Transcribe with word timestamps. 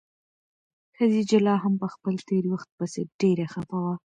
خدیجه 0.95 1.39
لا 1.45 1.55
هم 1.63 1.73
په 1.81 1.87
خپل 1.93 2.15
تېر 2.29 2.43
وخت 2.53 2.69
پسې 2.77 3.01
ډېره 3.21 3.45
خفه 3.53 3.77
وه. 3.85 3.95